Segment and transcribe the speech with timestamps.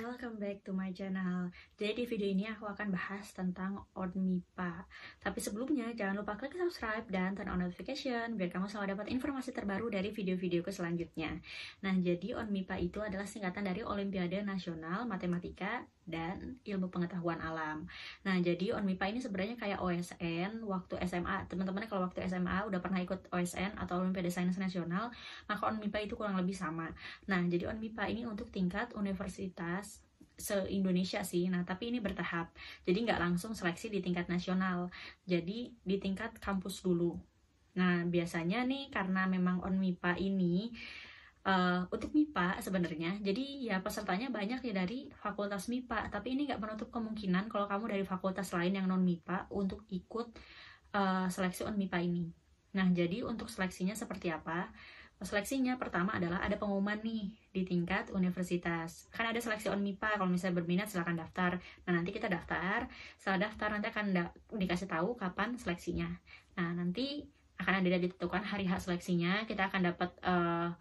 [0.00, 1.52] welcome back to my channel.
[1.76, 4.88] Jadi di video ini aku akan bahas tentang ONMIPA.
[5.20, 9.52] Tapi sebelumnya jangan lupa klik subscribe dan turn on notification biar kamu selalu dapat informasi
[9.52, 11.36] terbaru dari video-videoku selanjutnya.
[11.84, 17.86] Nah, jadi ONMIPA itu adalah singkatan dari Olimpiade Nasional Matematika dan Ilmu Pengetahuan Alam.
[18.26, 21.46] Nah, jadi ONMIPA ini sebenarnya kayak OSN waktu SMA.
[21.46, 25.14] Teman-teman kalau waktu SMA udah pernah ikut OSN atau Olimpiade Sains Nasional,
[25.46, 26.90] maka ONMIPA itu kurang lebih sama.
[27.30, 30.02] Nah, jadi ONMIPA ini untuk tingkat universitas
[30.42, 31.46] se-Indonesia sih.
[31.46, 32.50] Nah, tapi ini bertahap.
[32.82, 34.90] Jadi nggak langsung seleksi di tingkat nasional.
[35.22, 37.14] Jadi di tingkat kampus dulu.
[37.78, 40.74] Nah, biasanya nih karena memang ONMIPA ini
[41.46, 46.60] uh, untuk MIPA sebenarnya jadi ya pesertanya banyak ya dari fakultas MIPA tapi ini nggak
[46.62, 50.34] menutup kemungkinan kalau kamu dari fakultas lain yang non MIPA untuk ikut
[50.94, 52.24] uh, seleksi on MIPA ini.
[52.72, 54.72] Nah jadi untuk seleksinya seperti apa?
[55.22, 59.06] Seleksinya pertama adalah ada pengumuman nih di tingkat universitas.
[59.14, 61.62] Kan ada seleksi on MIPA kalau misalnya berminat silahkan daftar.
[61.86, 64.06] Nah nanti kita daftar setelah daftar nanti akan
[64.58, 66.10] dikasih tahu kapan seleksinya.
[66.58, 67.22] Nah nanti
[67.62, 70.74] akan ada ditentukan hari hak seleksinya kita akan dapat uh,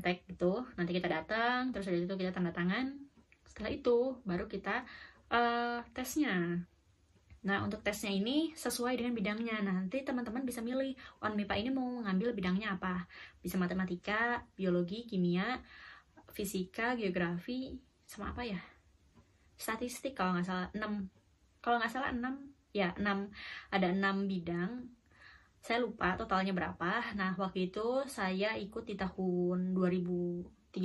[0.00, 2.96] tag gitu nanti kita datang terus dari itu kita tanda tangan
[3.44, 4.82] setelah itu baru kita
[5.30, 6.64] uh, tesnya
[7.44, 9.60] Nah, untuk tesnya ini sesuai dengan bidangnya.
[9.60, 13.04] Nanti teman-teman bisa milih on MIPA ini mau mengambil bidangnya apa.
[13.44, 15.60] Bisa matematika, biologi, kimia,
[16.32, 17.76] fisika, geografi,
[18.08, 18.60] sama apa ya?
[19.60, 21.60] Statistik kalau nggak salah 6.
[21.60, 23.28] Kalau nggak salah 6, ya 6.
[23.76, 24.70] Ada 6 bidang
[25.64, 27.16] saya lupa totalnya berapa.
[27.16, 30.76] Nah, waktu itu saya ikut di tahun 2013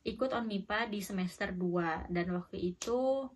[0.00, 3.28] ikut on MIPA di semester 2 dan waktu itu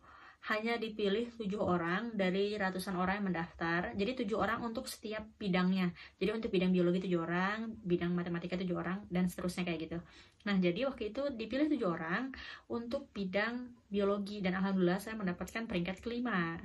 [0.44, 3.96] hanya dipilih tujuh orang dari ratusan orang yang mendaftar.
[3.96, 5.88] Jadi tujuh orang untuk setiap bidangnya.
[6.20, 9.98] Jadi untuk bidang biologi tujuh orang, bidang matematika tujuh orang, dan seterusnya kayak gitu.
[10.44, 12.28] Nah jadi waktu itu dipilih tujuh orang
[12.68, 16.60] untuk bidang biologi dan alhamdulillah saya mendapatkan peringkat kelima.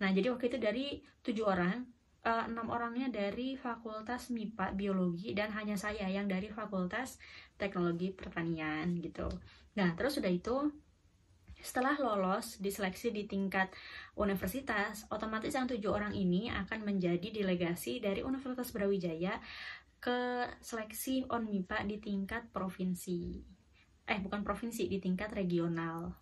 [0.00, 0.86] Nah jadi waktu itu dari
[1.20, 1.84] tujuh orang
[2.26, 7.16] enam orangnya dari Fakultas MIPA Biologi dan hanya saya yang dari Fakultas
[7.54, 9.30] Teknologi Pertanian gitu.
[9.78, 10.68] Nah, terus sudah itu
[11.58, 13.70] setelah lolos diseleksi di tingkat
[14.14, 19.42] universitas, otomatis yang tujuh orang ini akan menjadi delegasi dari Universitas Brawijaya
[19.98, 23.42] ke seleksi on MIPA di tingkat provinsi.
[24.08, 26.14] Eh, bukan provinsi, di tingkat regional.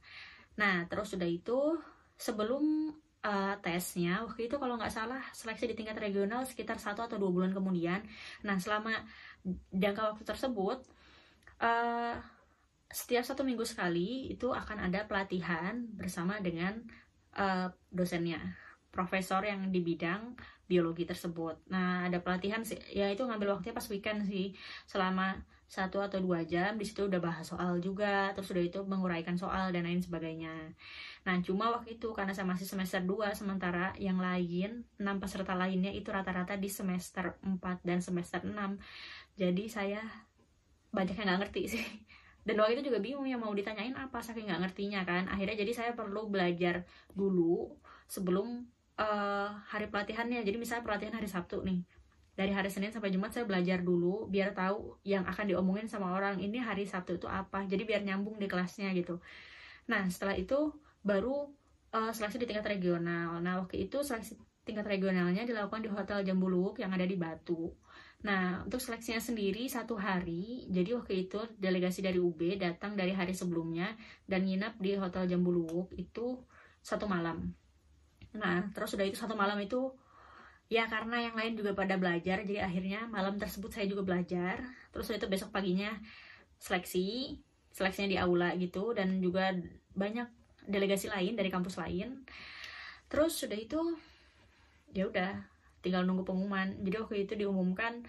[0.56, 1.76] Nah, terus sudah itu
[2.16, 4.22] sebelum uh, tesnya.
[4.22, 8.06] Waktu itu kalau nggak salah seleksi di tingkat regional sekitar satu atau dua bulan kemudian.
[8.46, 8.94] Nah selama
[9.74, 10.78] jangka waktu tersebut
[11.60, 12.14] uh,
[12.86, 16.78] setiap satu minggu sekali itu akan ada pelatihan bersama dengan
[17.34, 18.38] uh, dosennya
[18.94, 21.66] profesor yang di bidang biologi tersebut.
[21.68, 24.54] Nah ada pelatihan sih ya itu ngambil waktunya pas weekend sih.
[24.86, 25.34] Selama
[25.66, 29.74] satu atau dua jam di situ udah bahas soal juga terus udah itu menguraikan soal
[29.74, 30.72] dan lain sebagainya.
[31.26, 35.90] Nah cuma waktu itu karena saya masih semester 2 sementara yang lain enam peserta lainnya
[35.90, 38.54] itu rata-rata di semester 4 dan semester 6
[39.34, 40.00] jadi saya
[40.94, 41.84] banyak yang nggak ngerti sih.
[42.46, 45.26] Dan waktu itu juga bingung yang mau ditanyain apa saking nggak ngertinya kan.
[45.26, 47.74] Akhirnya jadi saya perlu belajar dulu
[48.06, 48.62] sebelum
[49.02, 50.46] uh, hari pelatihannya.
[50.46, 51.82] Jadi misalnya pelatihan hari Sabtu nih
[52.36, 56.36] dari hari Senin sampai Jumat saya belajar dulu biar tahu yang akan diomongin sama orang
[56.36, 57.64] ini hari Sabtu itu apa.
[57.64, 59.24] Jadi biar nyambung di kelasnya gitu.
[59.88, 61.48] Nah setelah itu baru
[61.96, 63.40] uh, seleksi di tingkat regional.
[63.40, 64.36] Nah waktu itu seleksi
[64.68, 67.72] tingkat regionalnya dilakukan di Hotel Jambuluwuk yang ada di Batu.
[68.28, 73.32] Nah untuk seleksinya sendiri satu hari jadi waktu itu delegasi dari UB datang dari hari
[73.32, 73.96] sebelumnya
[74.28, 76.36] dan nginap di Hotel Jambuluwuk itu
[76.84, 77.48] satu malam.
[78.36, 79.88] Nah terus sudah itu satu malam itu
[80.66, 84.62] ya karena yang lain juga pada belajar jadi akhirnya malam tersebut saya juga belajar.
[84.90, 85.94] Terus itu besok paginya
[86.58, 87.38] seleksi
[87.70, 89.52] seleksinya di aula gitu dan juga
[89.92, 90.26] banyak
[90.66, 92.26] delegasi lain dari kampus lain.
[93.06, 93.78] Terus sudah itu
[94.90, 95.44] ya udah
[95.84, 96.82] tinggal nunggu pengumuman.
[96.82, 98.02] Jadi waktu itu diumumkan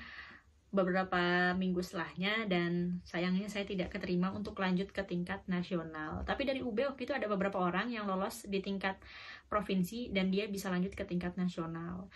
[0.67, 6.25] beberapa minggu setelahnya dan sayangnya saya tidak keterima untuk lanjut ke tingkat nasional.
[6.27, 8.99] Tapi dari UB waktu itu ada beberapa orang yang lolos di tingkat
[9.47, 12.11] provinsi dan dia bisa lanjut ke tingkat nasional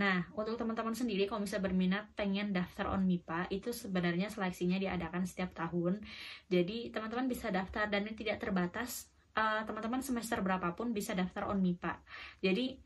[0.00, 5.28] Nah, untuk teman-teman sendiri kalau misalnya berminat pengen daftar on MIPA, itu sebenarnya seleksinya diadakan
[5.28, 6.00] setiap tahun.
[6.48, 9.12] Jadi, teman-teman bisa daftar dan ini tidak terbatas.
[9.32, 12.00] Eh, teman-teman uh, semester berapapun bisa daftar on MIPA.
[12.40, 12.80] Jadi,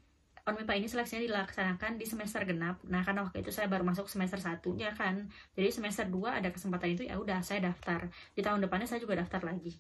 [0.47, 2.83] on MIPA ini seleksinya dilaksanakan di semester genap.
[2.91, 5.31] Nah, karena waktu itu saya baru masuk semester satunya kan.
[5.55, 8.11] Jadi, semester 2 ada kesempatan itu, ya udah saya daftar.
[8.35, 9.79] Di tahun depannya saya juga daftar lagi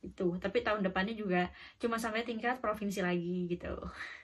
[0.00, 0.36] itu.
[0.40, 3.72] Tapi tahun depannya juga cuma sampai tingkat provinsi lagi gitu.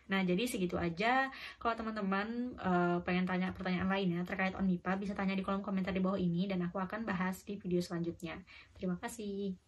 [0.09, 1.29] Nah jadi segitu aja.
[1.61, 6.01] Kalau teman-teman uh, pengen tanya pertanyaan lainnya terkait ONIPA bisa tanya di kolom komentar di
[6.01, 8.41] bawah ini dan aku akan bahas di video selanjutnya.
[8.79, 9.66] Terima kasih